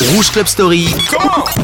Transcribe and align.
Rouge 0.00 0.30
Club 0.30 0.46
Story. 0.46 0.88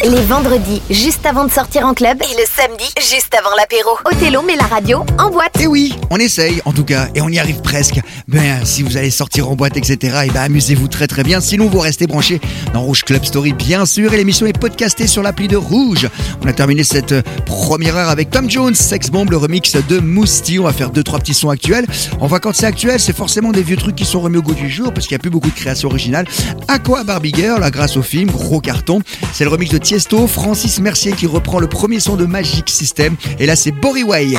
Les 0.04 0.20
vendredis, 0.20 0.82
juste 0.90 1.24
avant 1.24 1.46
de 1.46 1.50
sortir 1.50 1.86
en 1.86 1.94
club, 1.94 2.18
et 2.20 2.34
le 2.34 2.44
samedi, 2.46 2.84
juste 2.98 3.34
avant 3.34 3.54
l'apéro. 3.56 3.96
Othello 4.04 4.42
met 4.42 4.56
la 4.56 4.64
radio 4.64 5.04
en 5.18 5.30
boîte. 5.30 5.56
Et 5.58 5.62
Eh 5.62 5.66
oui, 5.66 5.94
on 6.10 6.18
essaye 6.18 6.60
en 6.66 6.72
tout 6.72 6.84
cas, 6.84 7.08
et 7.14 7.22
on 7.22 7.28
y 7.30 7.38
arrive 7.38 7.62
presque. 7.62 7.98
Ben, 8.28 8.62
si 8.64 8.82
vous 8.82 8.98
allez 8.98 9.10
sortir 9.10 9.48
en 9.48 9.56
boîte, 9.56 9.78
etc., 9.78 10.24
et 10.26 10.30
ben 10.30 10.42
amusez-vous 10.42 10.88
très 10.88 11.06
très 11.06 11.22
bien. 11.22 11.40
Sinon, 11.40 11.68
vous 11.68 11.78
restez 11.78 12.06
branchés 12.06 12.40
dans 12.74 12.82
Rouge 12.82 13.04
Club 13.04 13.24
Story, 13.24 13.54
bien 13.54 13.86
sûr, 13.86 14.12
et 14.12 14.18
l'émission 14.18 14.44
est 14.46 14.58
podcastée 14.58 15.06
sur 15.06 15.22
l'appli 15.22 15.48
de 15.48 15.56
Rouge. 15.56 16.06
On 16.44 16.46
a 16.46 16.52
terminé 16.52 16.84
cette 16.84 17.12
euh, 17.12 17.22
première 17.46 17.96
heure 17.96 18.10
avec 18.10 18.30
Tom 18.30 18.50
Jones, 18.50 18.74
Sex 18.74 19.08
Bomb, 19.10 19.30
le 19.30 19.38
remix 19.38 19.76
de 19.88 19.98
Mousti. 19.98 20.58
On 20.58 20.64
va 20.64 20.74
faire 20.74 20.90
deux 20.90 21.02
trois 21.02 21.20
petits 21.20 21.34
sons 21.34 21.48
actuels. 21.48 21.86
On 22.20 22.26
va 22.26 22.38
quand 22.38 22.54
c'est 22.54 22.66
actuel, 22.66 23.00
c'est 23.00 23.16
forcément 23.16 23.50
des 23.52 23.62
vieux 23.62 23.78
trucs 23.78 23.96
qui 23.96 24.04
sont 24.04 24.20
remis 24.20 24.36
au 24.36 24.42
goût 24.42 24.54
du 24.54 24.68
jour 24.68 24.92
parce 24.92 25.06
qu'il 25.06 25.14
n'y 25.14 25.20
a 25.20 25.22
plus 25.22 25.30
beaucoup 25.30 25.48
de 25.50 25.54
créations 25.56 25.88
originales. 25.88 26.26
Aqua 26.68 27.02
Barbie 27.02 27.32
Girl, 27.34 27.60
là, 27.60 27.70
grâce 27.70 27.96
au 27.96 28.02
film, 28.02 28.25
gros 28.26 28.60
carton. 28.60 29.00
C'est 29.32 29.44
le 29.44 29.50
remix 29.50 29.70
de 29.70 29.78
Tiesto, 29.78 30.26
Francis 30.26 30.78
Mercier 30.80 31.12
qui 31.12 31.26
reprend 31.26 31.58
le 31.58 31.68
premier 31.68 32.00
son 32.00 32.16
de 32.16 32.26
Magic 32.26 32.68
System. 32.68 33.16
Et 33.38 33.46
là, 33.46 33.56
c'est 33.56 33.72
Bory 33.72 34.02
Way. 34.02 34.36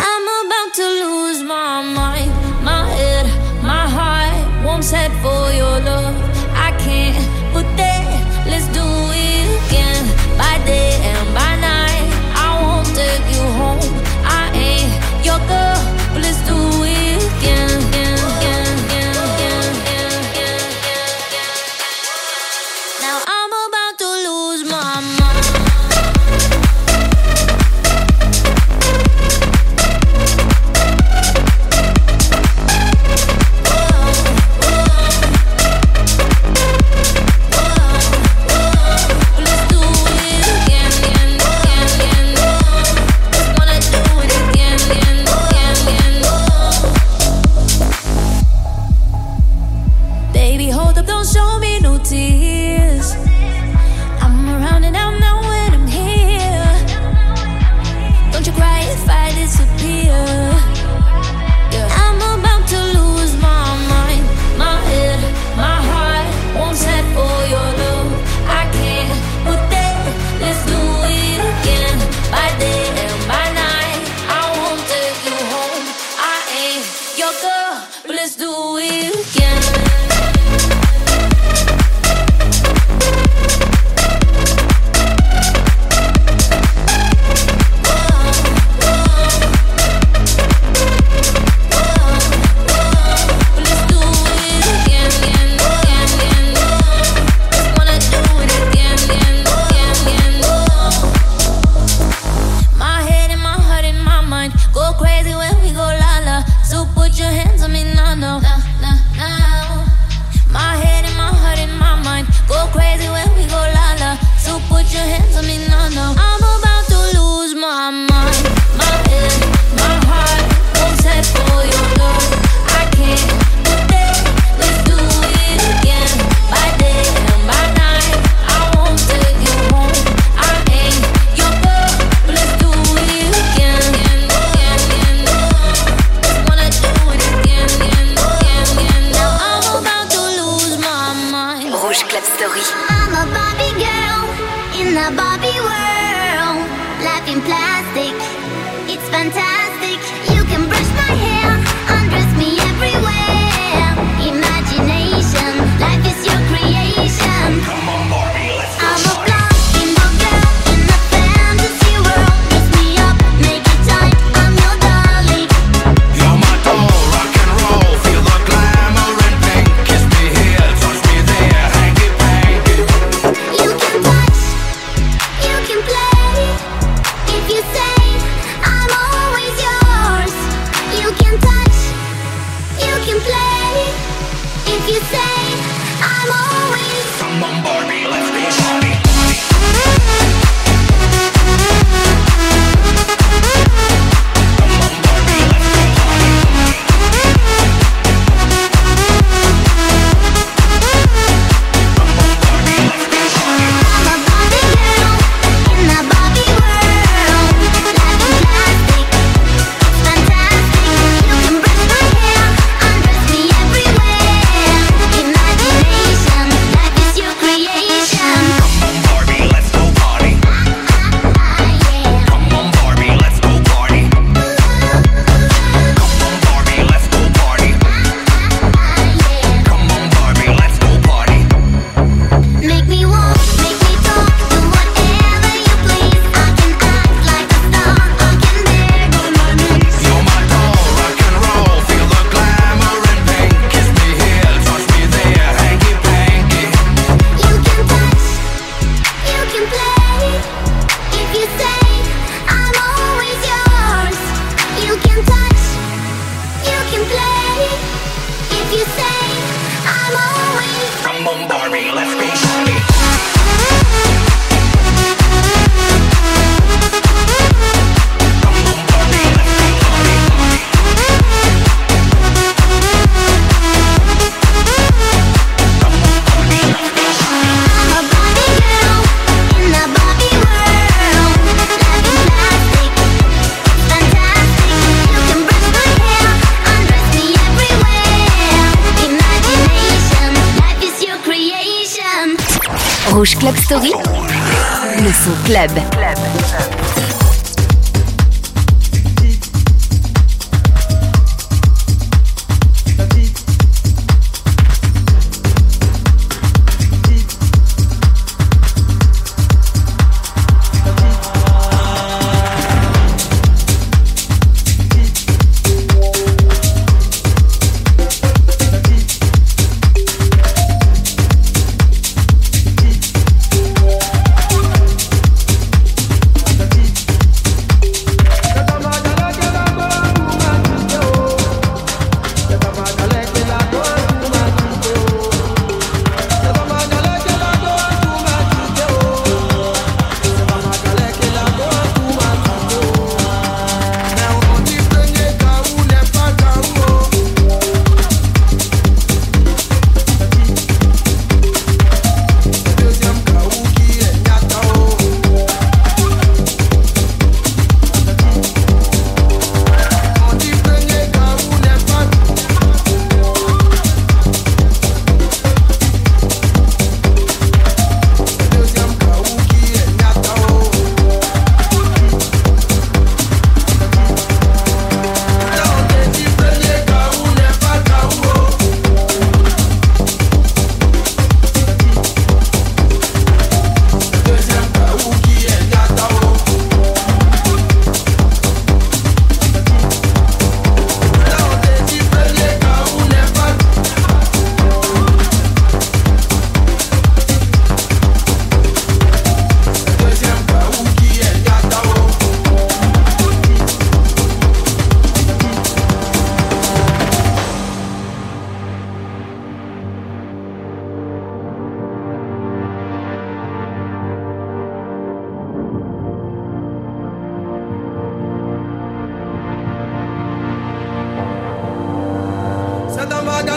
Your 77.32 77.42
girl, 77.42 77.88
but 78.06 78.16
let's 78.16 78.36
do 78.38 78.78
it 78.78 78.97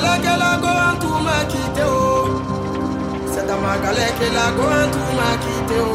makalekela 0.00 0.50
ko 0.62 0.70
an 0.86 0.94
t'u 1.00 1.10
ma 1.26 1.38
kite 1.50 1.84
o. 1.84 2.00
Sɛta 3.32 3.56
makalekela 3.64 4.44
ko 4.56 4.64
an 4.80 4.88
t'u 4.92 5.02
ma 5.18 5.28
kite 5.42 5.78
o. 5.80 5.92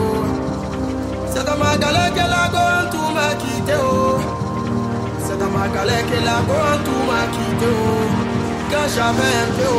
Sɛta 1.33 1.53
makalekela 1.61 2.41
ko 2.53 2.61
an 2.77 2.85
t'u 2.91 3.01
ma 3.15 3.27
kite 3.41 3.75
o. 3.81 4.19
Sɛta 5.25 5.47
makalekela 5.55 6.35
ko 6.47 6.55
an 6.71 6.77
t'u 6.85 6.95
ma 7.09 7.21
kite 7.33 7.71
quand 8.69 8.87
j'avais 8.95 9.35
un 9.43 9.49
peu 9.57 9.77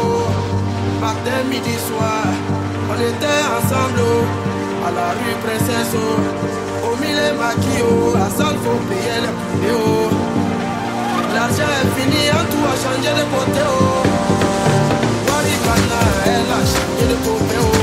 matin 1.02 1.40
midi 1.50 1.76
soir 1.87 2.26
on 2.90 2.99
était 3.11 3.43
ensemble 3.56 4.06
à 4.87 4.88
la 4.96 5.08
rue 5.19 5.37
princesse 5.44 5.96
au 6.87 6.94
milieu 7.02 7.31
maquillot 7.40 8.14
à 8.25 8.28
salle 8.37 8.58
faut 8.64 8.81
payer 8.88 9.19
les 9.25 9.34
prix 9.38 10.36
L'argent 11.37 11.65
est 11.65 12.00
fini, 12.00 12.31
en 12.31 12.44
tout 12.50 12.65
a 12.65 12.75
changé 12.83 13.11
de 13.11 13.25
côté. 13.31 13.61
Oh. 13.69 14.06
Warikana, 15.29 16.00
elle 16.25 16.50
a 16.50 16.61
changé 16.65 17.06
de 17.11 17.17
côté. 17.29 17.56
Oh. 17.61 17.75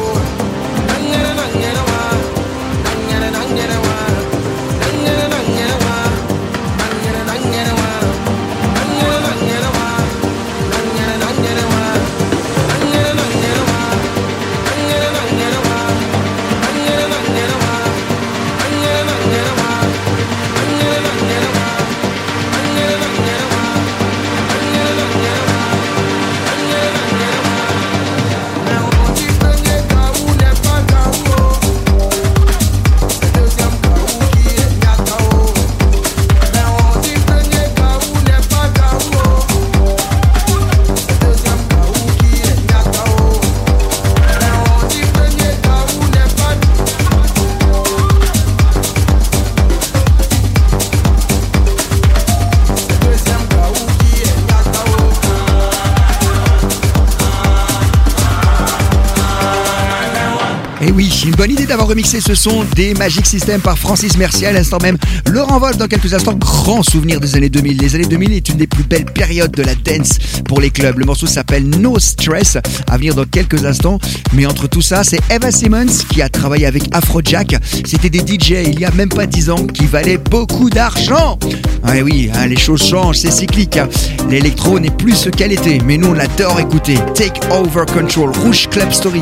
Une 61.23 61.31
bonne 61.35 61.51
idée 61.51 61.65
d'avoir 61.65 61.87
remixé 61.87 62.19
ce 62.19 62.35
son 62.35 62.63
des 62.75 62.93
Magic 62.95 63.25
System 63.25 63.61
par 63.61 63.77
Francis 63.77 64.17
Mercier 64.17 64.47
à 64.47 64.51
l'instant 64.51 64.77
même. 64.81 64.97
Laurent 65.29 65.59
Wolf 65.59 65.77
dans 65.77 65.87
quelques 65.87 66.13
instants, 66.13 66.33
grand 66.33 66.83
souvenir 66.83 67.19
des 67.19 67.35
années 67.35 67.49
2000. 67.49 67.77
Les 67.77 67.95
années 67.95 68.05
2000 68.05 68.33
est 68.33 68.49
une 68.49 68.57
des 68.57 68.67
plus 68.67 68.83
belles 68.83 69.05
périodes 69.05 69.51
de 69.51 69.63
la 69.63 69.75
dance 69.75 70.19
pour 70.45 70.59
les 70.59 70.69
clubs. 70.69 70.97
Le 70.97 71.05
morceau 71.05 71.25
s'appelle 71.27 71.69
No 71.69 71.97
Stress, 71.99 72.57
à 72.89 72.97
venir 72.97 73.15
dans 73.15 73.25
quelques 73.25 73.63
instants. 73.65 73.99
Mais 74.33 74.45
entre 74.45 74.67
tout 74.67 74.81
ça, 74.81 75.03
c'est 75.03 75.19
Eva 75.31 75.51
Simmons 75.51 76.03
qui 76.09 76.21
a 76.21 76.29
travaillé 76.29 76.65
avec 76.65 76.83
Afrojack. 76.91 77.55
C'était 77.85 78.09
des 78.09 78.19
DJ 78.19 78.55
il 78.65 78.79
y 78.79 78.85
a 78.85 78.91
même 78.91 79.09
pas 79.09 79.25
10 79.25 79.49
ans 79.49 79.65
qui 79.67 79.85
valaient 79.85 80.17
beaucoup 80.17 80.69
d'argent. 80.69 81.39
Ah 81.83 81.93
oui, 82.03 82.29
hein, 82.33 82.47
les 82.47 82.57
choses 82.57 82.83
changent, 82.83 83.17
c'est 83.19 83.31
cyclique. 83.31 83.77
hein. 83.77 83.87
L'électro 84.29 84.79
n'est 84.79 84.91
plus 84.91 85.15
ce 85.15 85.29
qu'elle 85.29 85.51
était, 85.51 85.79
mais 85.85 85.97
nous 85.97 86.09
on 86.09 86.13
l'adore 86.13 86.59
écouter. 86.59 86.97
Take 87.13 87.39
Over 87.51 87.85
Control, 87.91 88.31
Rouge 88.43 88.67
Club 88.69 88.91
Story. 88.91 89.21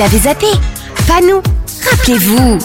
l'avez 0.00 0.18
zappé. 0.18 0.46
Pas 1.06 1.20
nous. 1.20 1.42
Rappelez-vous. 1.90 2.58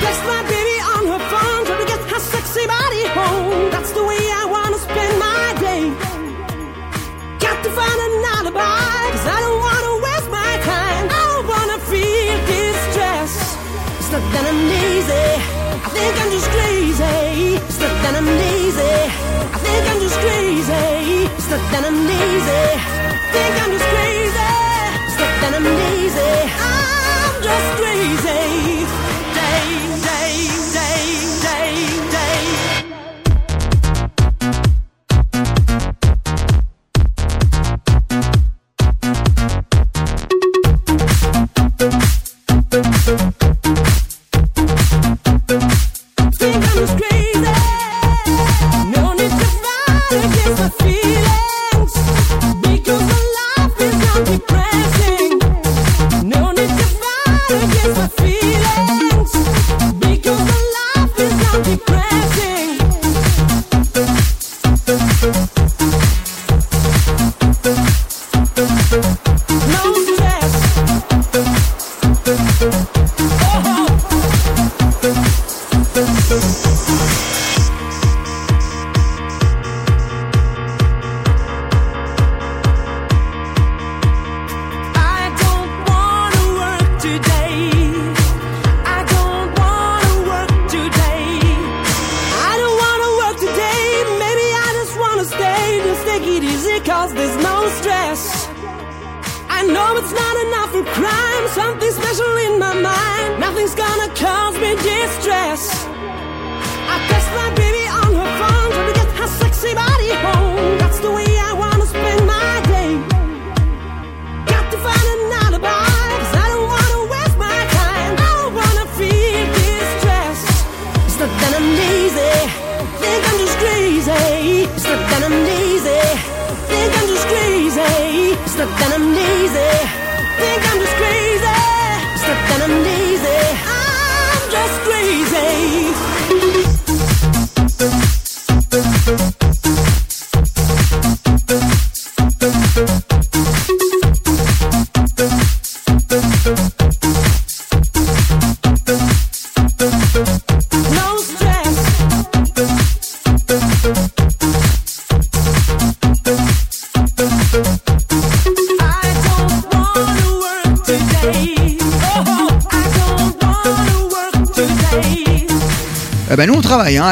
placed 0.00 0.24
my 0.24 0.42
baby 0.46 0.76
on 0.94 1.02
her 1.12 1.22
phone, 1.32 1.60
try 1.66 1.76
to 1.82 1.86
get 1.86 2.00
her 2.12 2.20
sexy 2.20 2.66
body 2.66 3.04
home. 3.18 3.70
That's 3.74 3.92
the 3.92 4.04
way 4.04 4.22
I 4.40 4.44
wanna 4.54 4.78
spend 4.78 5.12
my 5.18 5.46
day. 5.66 5.82
Got 7.44 7.58
to 7.64 7.70
find 7.78 7.98
an 8.06 8.14
alibi, 8.36 9.00
cause 9.14 9.26
I 9.36 9.38
don't 9.44 9.60
wanna 9.66 9.92
waste 10.06 10.30
my 10.30 10.52
time. 10.72 11.04
I 11.08 11.22
don't 11.32 11.46
wanna 11.52 11.78
feel 11.90 12.36
distressed. 12.46 13.58
It's 13.98 14.10
not 14.14 14.24
that 14.32 14.44
I'm 14.50 14.60
lazy, 14.74 15.28
I 15.86 15.88
think 15.96 16.14
I'm 16.22 16.30
just 16.36 16.48
crazy. 16.56 17.58
It's 17.68 17.80
not 17.82 17.94
that 18.02 18.14
I'm 18.20 18.28
lazy, 18.42 18.96
I 19.56 19.58
think 19.64 19.82
I'm 19.90 20.00
just 20.06 20.18
crazy. 20.24 20.86
It's 21.38 21.50
not 21.52 21.62
that 21.72 21.82
I'm 21.88 21.98
lazy, 22.12 22.64
I 23.10 23.28
think 23.34 23.54
I'm 23.62 23.70
just 23.74 23.89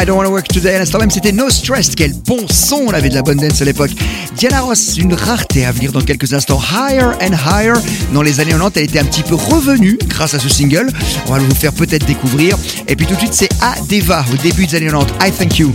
I 0.00 0.04
Don't 0.04 0.16
Wanna 0.16 0.30
Work 0.30 0.46
Today. 0.46 0.76
À 0.76 0.78
l'instant 0.78 0.98
même, 1.00 1.10
c'était 1.10 1.32
No 1.32 1.50
Stress. 1.50 1.90
Quel 1.96 2.12
bon 2.12 2.46
son, 2.48 2.84
on 2.86 2.90
avait 2.90 3.08
de 3.08 3.14
la 3.14 3.22
bonne 3.22 3.38
dance 3.38 3.60
à 3.60 3.64
l'époque. 3.64 3.90
Diana 4.36 4.60
Ross, 4.60 4.96
une 4.96 5.12
rareté 5.12 5.64
à 5.64 5.72
venir 5.72 5.90
dans 5.90 6.02
quelques 6.02 6.32
instants. 6.32 6.60
Higher 6.72 7.16
and 7.20 7.32
Higher. 7.32 7.72
Dans 8.12 8.22
les 8.22 8.38
années 8.38 8.52
90, 8.52 8.78
elle 8.78 8.84
était 8.84 9.00
un 9.00 9.04
petit 9.04 9.24
peu 9.24 9.34
revenue 9.34 9.98
grâce 10.06 10.34
à 10.34 10.38
ce 10.38 10.48
single. 10.48 10.88
On 11.26 11.32
va 11.32 11.38
vous 11.40 11.54
faire 11.54 11.72
peut-être 11.72 12.06
découvrir. 12.06 12.56
Et 12.86 12.94
puis 12.94 13.06
tout 13.06 13.14
de 13.14 13.18
suite, 13.18 13.34
c'est 13.34 13.48
A 13.60 13.74
Deva, 13.88 14.24
au 14.32 14.36
début 14.36 14.66
des 14.66 14.76
années 14.76 14.86
90. 14.86 15.14
I 15.20 15.32
Thank 15.32 15.58
you 15.58 15.72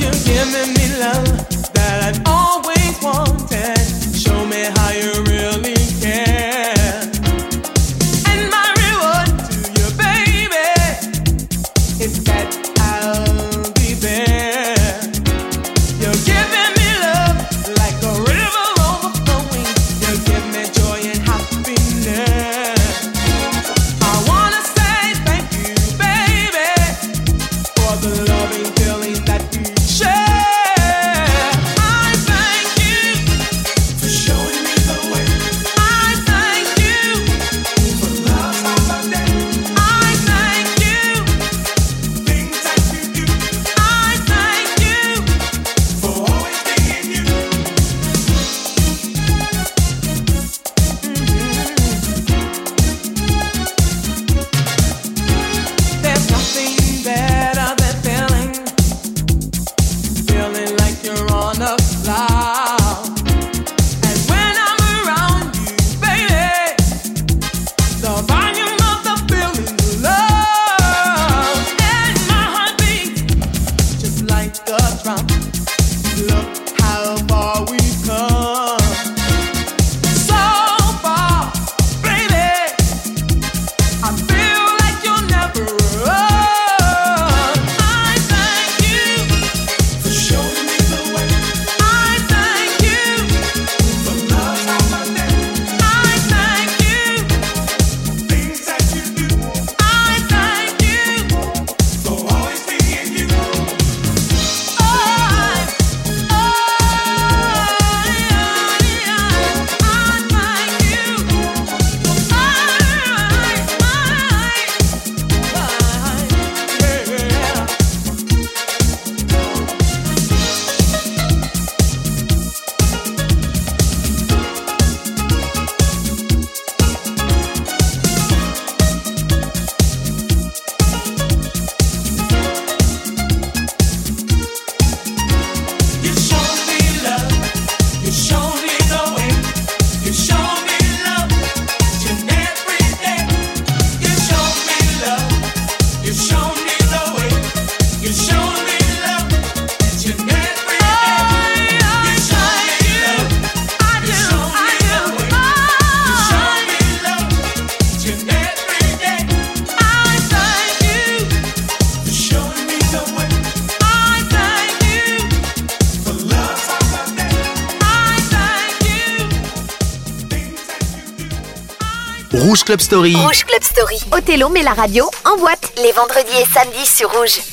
Rouge 172.53 172.65
Club 172.65 172.81
Story. 172.81 173.15
Rouge 173.15 173.45
Club 173.45 173.63
Story. 173.63 173.99
Othello 174.11 174.47
met 174.47 174.61
la 174.61 174.73
radio 174.73 175.09
en 175.25 175.37
boîte 175.37 175.73
les 175.77 175.91
vendredis 175.91 176.37
et 176.39 176.45
samedis 176.45 176.85
sur 176.85 177.11
Rouge. 177.11 177.52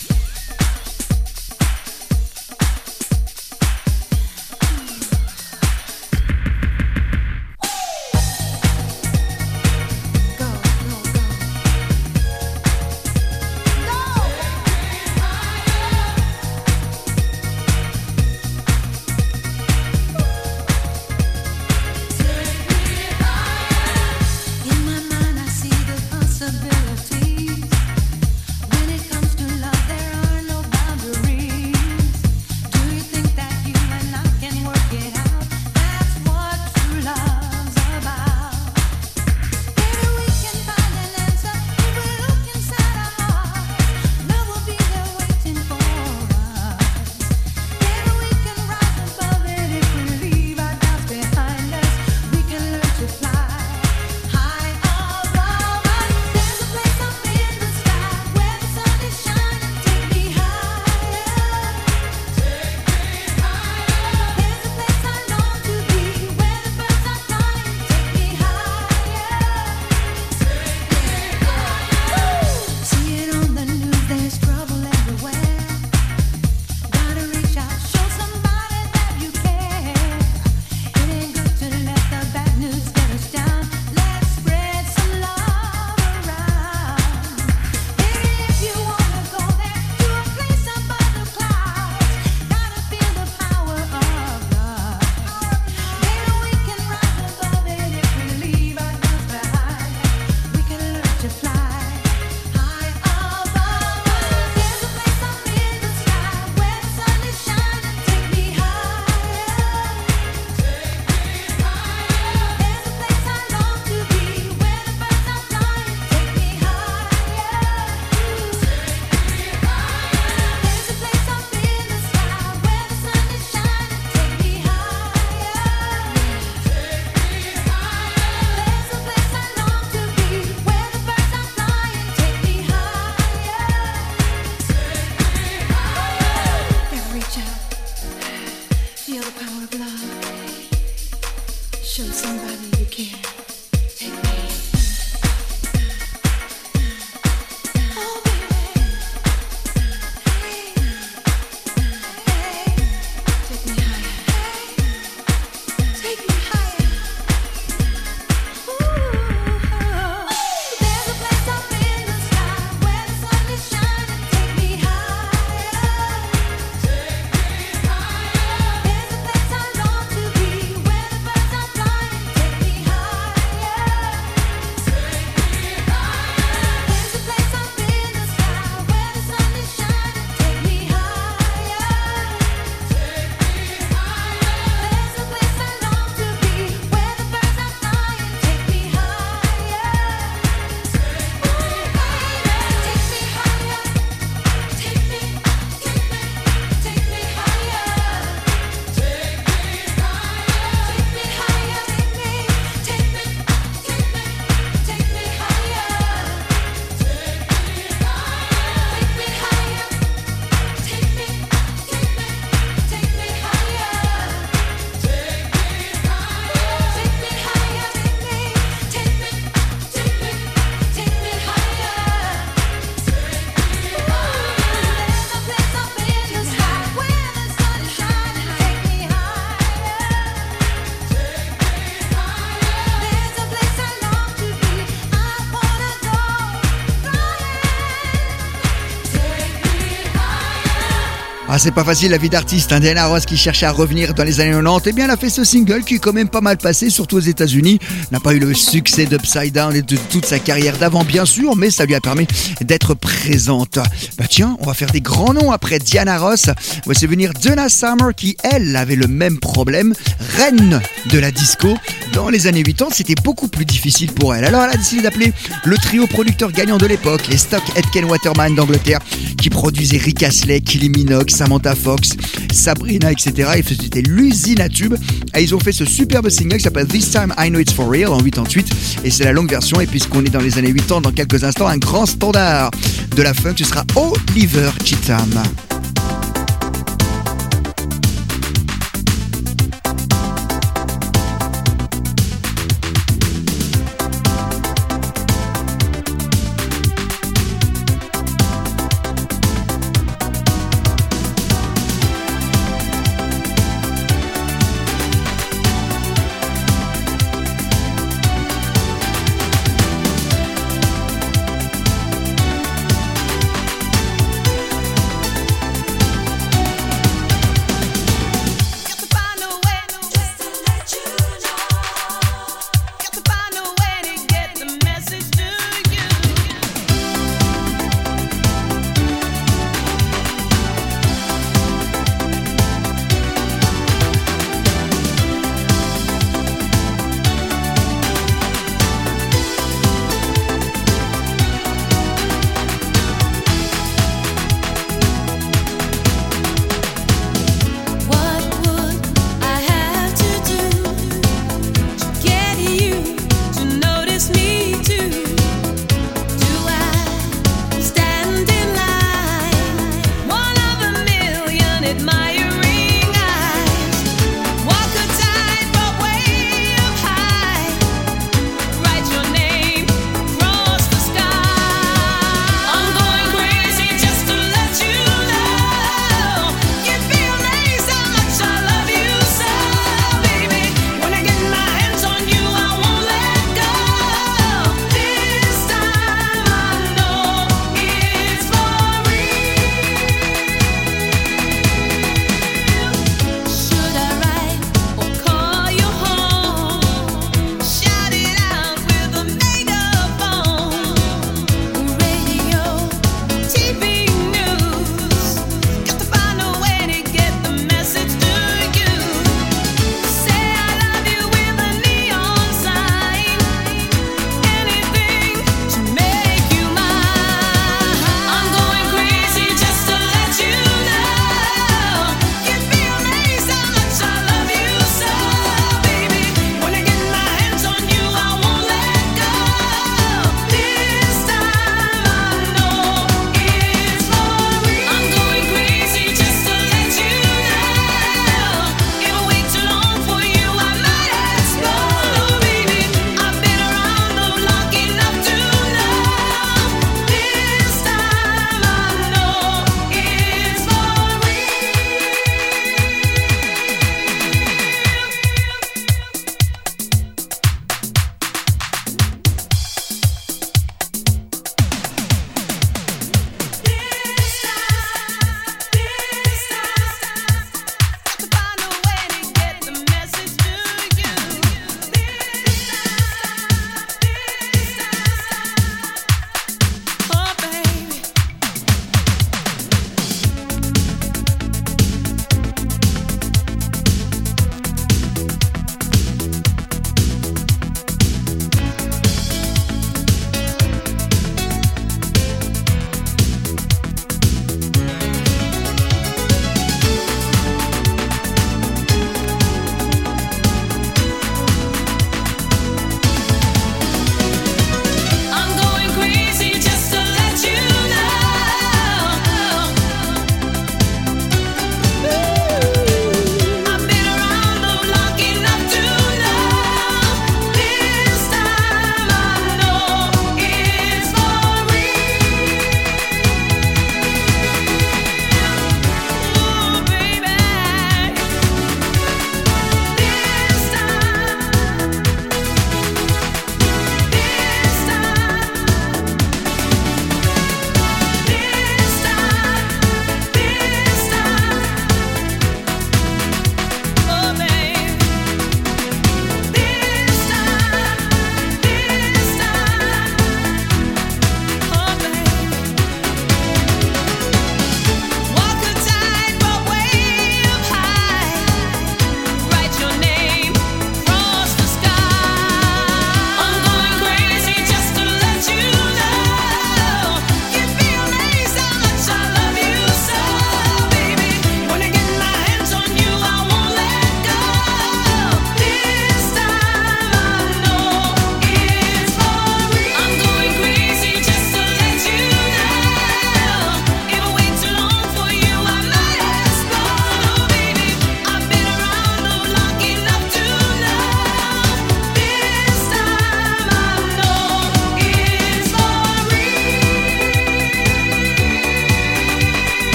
Ah, 241.53 241.59
c'est 241.59 241.73
pas 241.73 241.83
facile 241.83 242.13
la 242.13 242.17
vie 242.17 242.29
d'artiste. 242.29 242.71
Hein. 242.71 242.79
Diana 242.79 243.09
Ross 243.09 243.27
qui 243.27 243.37
cherchait 243.37 243.67
à 243.67 243.73
revenir 243.73 244.15
dans 244.15 244.23
les 244.23 244.39
années 244.39 244.53
90, 244.53 244.89
eh 244.89 244.93
bien, 244.93 245.07
elle 245.07 245.11
a 245.11 245.17
fait 245.17 245.29
ce 245.29 245.43
single 245.43 245.83
qui 245.83 245.97
est 245.97 245.99
quand 245.99 246.13
même 246.13 246.29
pas 246.29 246.41
mal 246.41 246.59
passé, 246.59 246.91
surtout 246.91 247.17
aux 247.17 247.19
États-Unis. 247.19 247.81
N'a 248.13 248.21
pas 248.21 248.35
eu 248.35 248.39
le 248.39 248.55
succès 248.55 249.05
d'Upside 249.05 249.53
Down 249.53 249.75
et 249.75 249.83
de 249.83 249.97
toute 249.97 250.27
sa 250.27 250.39
carrière 250.39 250.79
d'avant, 250.79 251.03
bien 251.03 251.25
sûr, 251.25 251.57
mais 251.57 251.71
ça 251.71 251.87
lui 251.87 251.97
a 251.97 252.01
permis 252.01 252.29
d'être 252.61 252.95
présente. 252.95 253.81
Bah 254.17 254.27
tiens, 254.29 254.57
on 254.61 254.67
va 254.67 254.75
faire 254.75 254.93
des 254.93 255.01
grands 255.01 255.35
noms 255.35 255.51
après 255.51 255.81
Diana 255.81 256.19
Ross. 256.19 256.51
Voici 256.85 257.09
venir 257.09 257.33
Donna 257.43 257.69
Summer 257.69 258.15
qui, 258.15 258.37
elle, 258.45 258.77
avait 258.77 258.95
le 258.95 259.09
même 259.09 259.41
problème. 259.41 259.93
Reine 260.37 260.81
de 261.07 261.19
la 261.19 261.33
disco. 261.33 261.77
Dans 262.13 262.29
les 262.29 262.47
années 262.47 262.63
80, 262.63 262.91
c'était 262.93 263.21
beaucoup 263.25 263.49
plus 263.49 263.65
difficile 263.65 264.13
pour 264.13 264.37
elle. 264.37 264.45
Alors 264.45 264.63
elle 264.63 264.71
a 264.71 264.77
décidé 264.77 265.03
d'appeler 265.03 265.33
le 265.65 265.77
trio 265.77 266.07
producteur 266.07 266.53
gagnant 266.53 266.79
de 266.79 266.87
l'époque, 266.87 267.27
les 267.29 267.39
Stock 267.39 267.63
Aitken 267.75 268.05
Waterman 268.05 268.55
d'Angleterre, 268.55 269.01
qui 269.37 269.51
produisaient 269.51 269.99
Rick 269.99 270.23
Astley, 270.23 270.61
Kylie 270.61 270.91
Minogue, 270.91 271.31
Samantha 271.40 271.74
Fox, 271.74 272.11
Sabrina, 272.53 273.11
etc. 273.11 273.53
Et 273.57 273.62
c'était 273.62 274.03
l'usine 274.03 274.61
à 274.61 274.68
tubes. 274.68 274.94
Ils 275.40 275.55
ont 275.55 275.59
fait 275.59 275.72
ce 275.72 275.87
superbe 275.87 276.29
single 276.29 276.59
qui 276.59 276.64
s'appelle 276.64 276.87
This 276.87 277.11
Time 277.11 277.33
I 277.38 277.48
Know 277.48 277.61
It's 277.61 277.72
For 277.72 277.88
Real 277.88 278.11
en 278.11 278.20
88. 278.20 278.70
Et 279.05 279.11
c'est 279.11 279.24
la 279.24 279.33
longue 279.33 279.48
version. 279.48 279.81
Et 279.81 279.87
puisqu'on 279.87 280.22
est 280.22 280.29
dans 280.29 280.40
les 280.40 280.59
années 280.59 280.74
80, 280.74 281.00
dans 281.00 281.12
quelques 281.12 281.42
instants, 281.42 281.68
un 281.68 281.79
grand 281.79 282.05
standard 282.05 282.70
de 283.16 283.22
la 283.22 283.33
funk, 283.33 283.55
ce 283.57 283.64
sera 283.64 283.87
Oliver 283.96 284.68
Cheatham. 284.85 285.42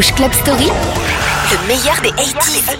Club 0.00 0.32
Story, 0.32 0.70
le 1.52 1.68
meilleur 1.68 2.00
des 2.00 2.08
80s. 2.08 2.79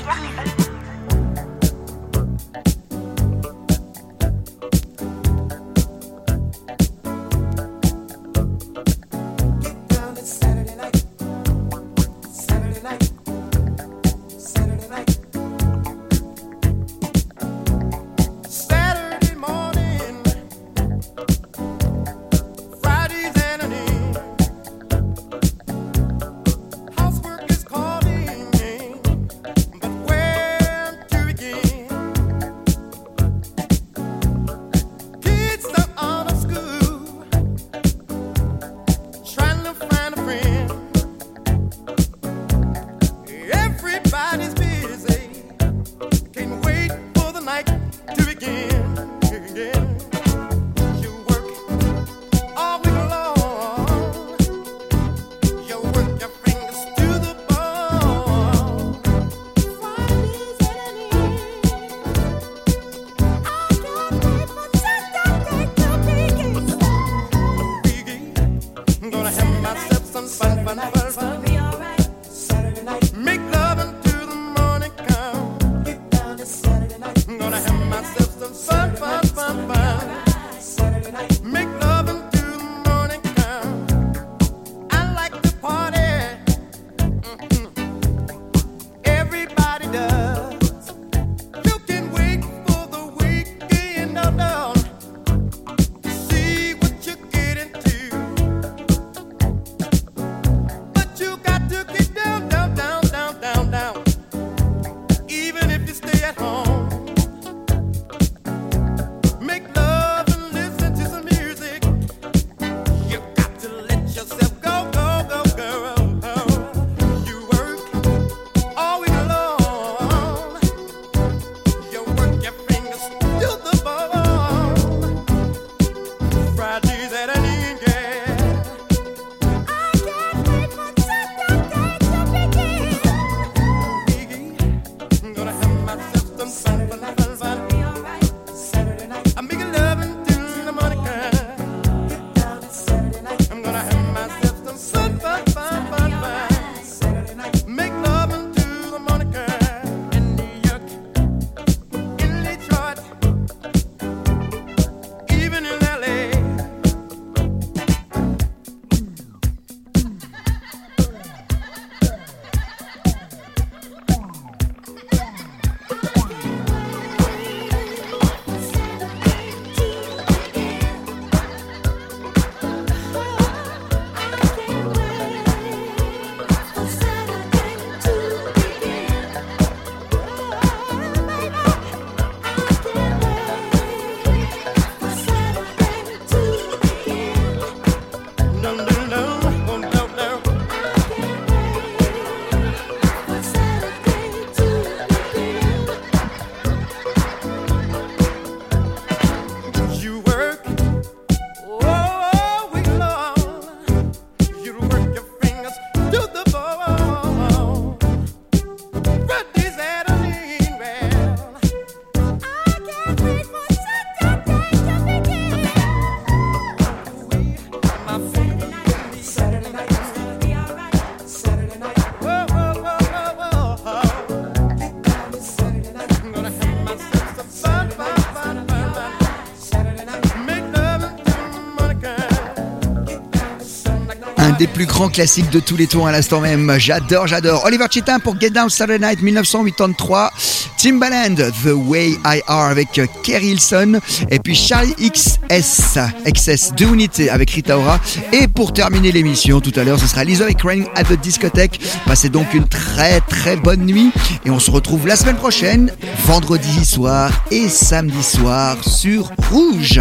plus 234.81 234.87
grand 234.87 235.11
classique 235.11 235.51
de 235.51 235.61
tous 235.61 235.77
les 235.77 235.87
tours 235.87 236.07
à 236.07 236.13
l'instant 236.13 236.41
même. 236.41 236.75
J'adore, 236.79 237.27
j'adore. 237.27 237.67
Oliver 237.67 237.85
Chitin 237.91 238.19
pour 238.19 238.41
Get 238.41 238.49
Down 238.49 238.71
Saturday 238.71 238.99
Night 238.99 239.21
1983. 239.21 240.33
Timbaland, 240.79 241.35
The 241.35 241.75
Way 241.75 242.17
I 242.25 242.41
Are 242.47 242.71
avec 242.71 242.99
Kerilson. 243.23 244.01
Et 244.31 244.39
puis 244.39 244.55
Charlie 244.55 244.95
XS, 244.99 245.99
XS, 246.25 246.73
deux 246.79 246.95
unités 246.95 247.29
avec 247.29 247.51
Rita 247.51 247.77
Ora. 247.77 248.01
Et 248.33 248.49
pour 248.49 248.73
terminer 248.73 249.13
l'émission, 249.13 249.61
tout 249.61 249.79
à 249.79 249.85
l'heure, 249.85 250.01
ce 250.01 250.07
sera 250.07 250.25
Lisa 250.25 250.49
et 250.49 250.55
Crane 250.55 250.87
at 250.95 251.05
the 251.05 251.21
discothèque. 251.21 251.79
Passez 252.07 252.31
donc 252.31 252.55
une 252.55 252.67
très 252.67 253.21
très 253.21 253.57
bonne 253.57 253.85
nuit. 253.85 254.11
Et 254.47 254.51
on 254.51 254.59
se 254.59 254.71
retrouve 254.71 255.07
la 255.07 255.17
semaine 255.17 255.37
prochaine, 255.37 255.93
vendredi 256.25 256.87
soir 256.87 257.45
et 257.51 257.69
samedi 257.69 258.23
soir 258.23 258.79
sur 258.83 259.31
Rouge. 259.51 260.01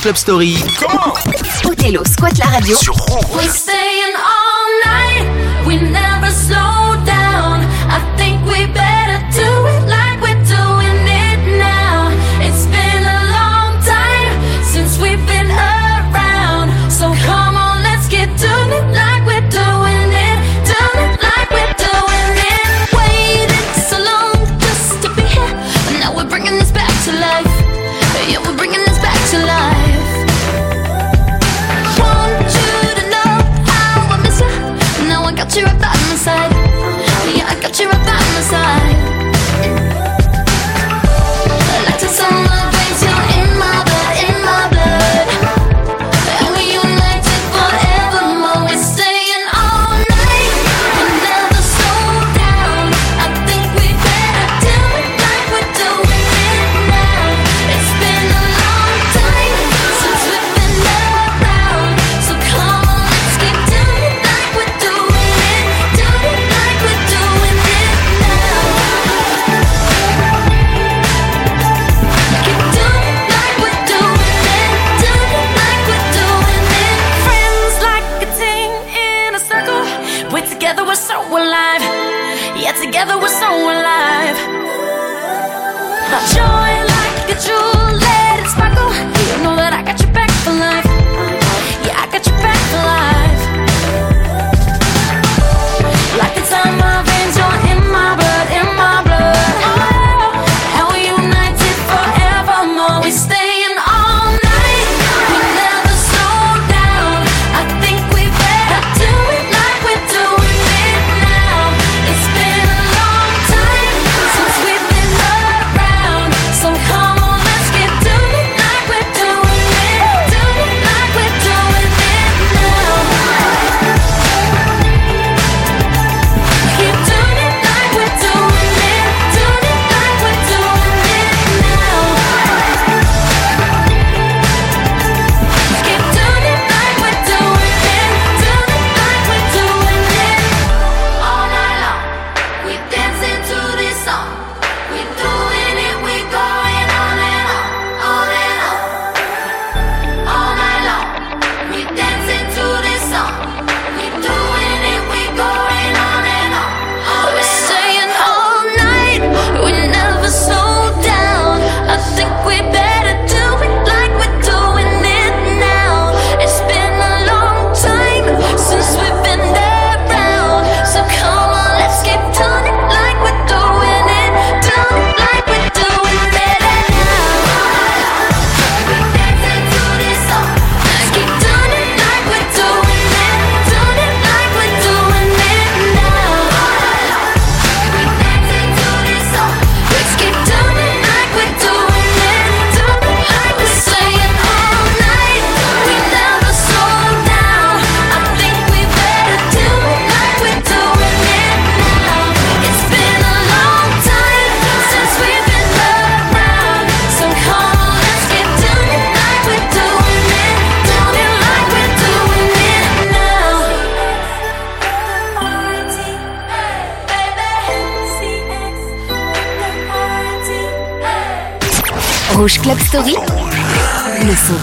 Club 0.00 0.16
Story. 0.16 0.56
Comment 0.78 1.12
Othello 1.64 2.02
squatte 2.04 2.38
la 2.38 2.46
radio 2.46 2.74
sur 2.74 2.94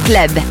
Club. 0.07 0.46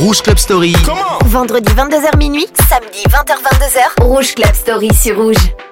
Rouge 0.00 0.22
Club 0.22 0.38
Story. 0.38 0.72
Comment 0.86 1.18
Vendredi 1.26 1.70
22h 1.74 2.16
minuit, 2.16 2.48
samedi 2.70 3.02
20h 3.06 3.34
22h, 3.36 4.02
Rouge 4.02 4.34
Club 4.34 4.54
Story 4.54 4.88
sur 4.94 5.14
Rouge. 5.16 5.69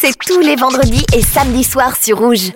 C'est 0.00 0.16
tous 0.24 0.38
les 0.38 0.54
vendredis 0.54 1.04
et 1.12 1.20
samedis 1.20 1.64
soirs 1.64 1.96
sur 2.00 2.18
Rouge. 2.18 2.52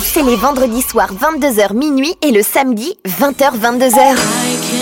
C'est 0.00 0.22
les 0.22 0.36
vendredis 0.36 0.82
soirs 0.82 1.10
22h 1.12 1.74
minuit 1.74 2.14
et 2.22 2.30
le 2.30 2.42
samedi 2.44 2.96
20h 3.04 3.58
22h. 3.58 4.77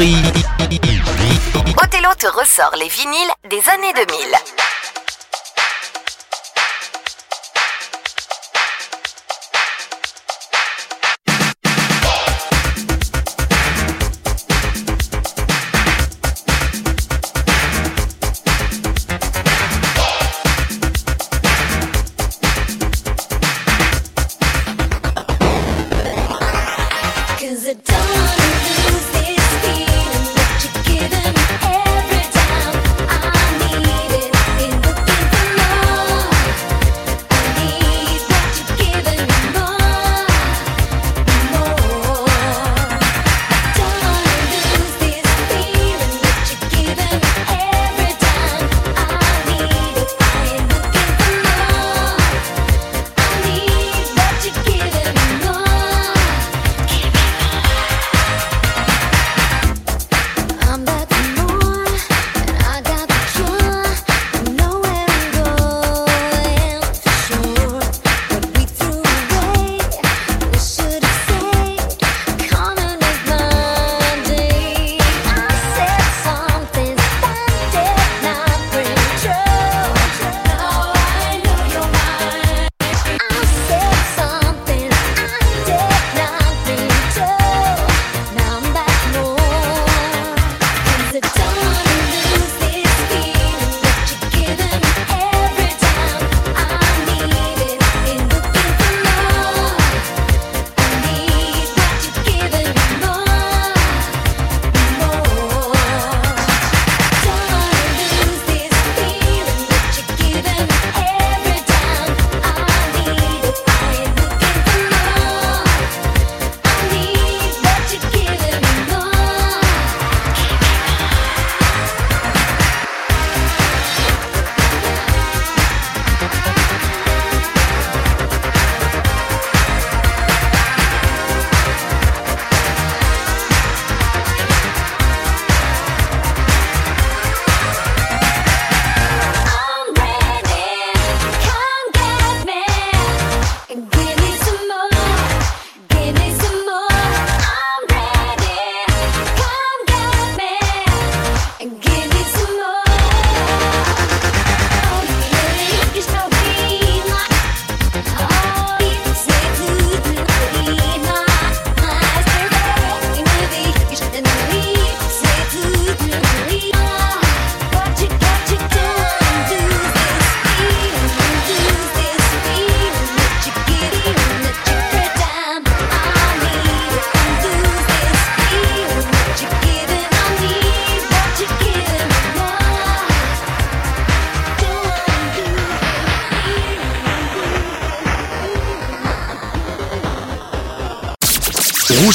Story. 0.00 0.40
Te 2.20 2.26
ressort 2.26 2.76
les 2.76 2.88
vinyles 2.88 3.32
des 3.48 3.66
années 3.70 3.94
2000. 3.94 4.79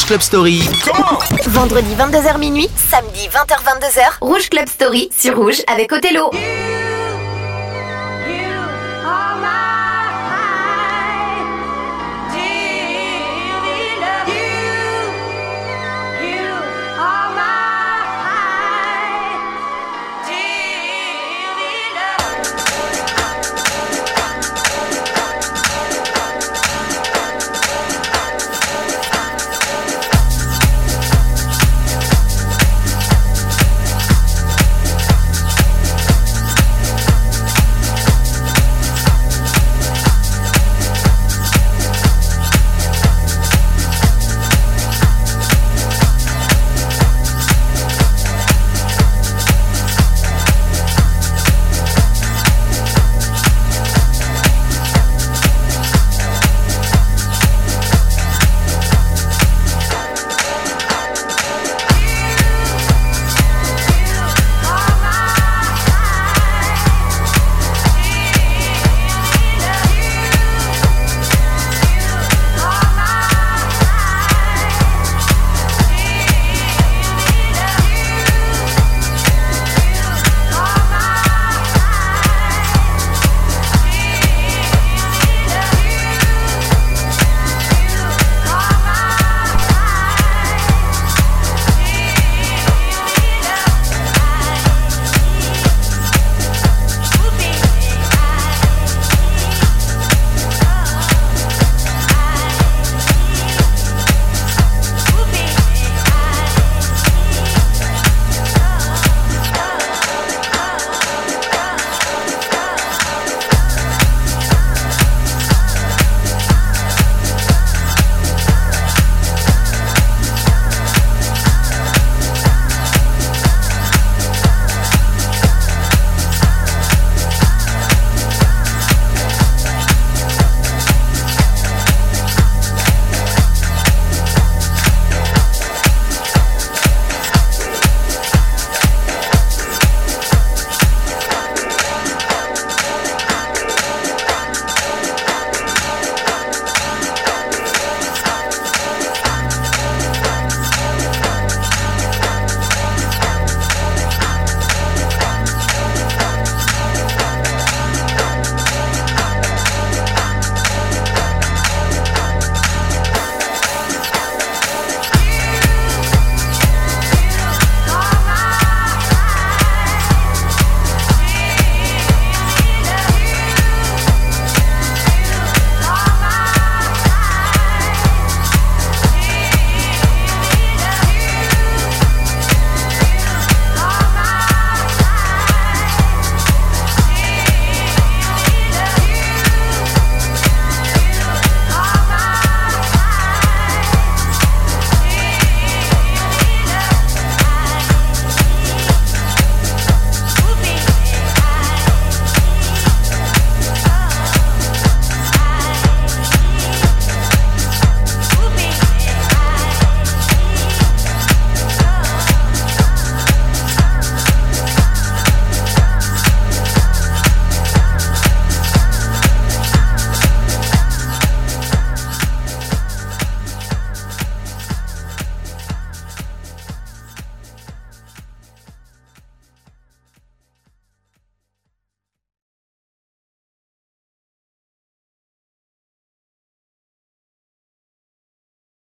Rouge 0.06 0.20
Club 0.20 0.22
Story. 0.22 0.62
Vendredi 1.48 1.96
22h 1.96 2.38
minuit, 2.38 2.70
samedi 2.78 3.28
20h 3.28 3.58
22h, 3.64 4.18
Rouge 4.22 4.50
Club 4.50 4.68
Story 4.68 5.10
sur 5.12 5.36
Rouge 5.36 5.64
avec 5.68 5.92
Othello. 5.92 6.30